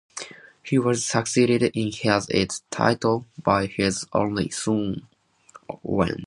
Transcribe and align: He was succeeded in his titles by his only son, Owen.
He 0.63 0.79
was 0.79 1.05
succeeded 1.05 1.61
in 1.61 1.91
his 1.93 2.61
titles 2.71 3.25
by 3.43 3.67
his 3.67 4.03
only 4.13 4.49
son, 4.49 5.07
Owen. 5.85 6.19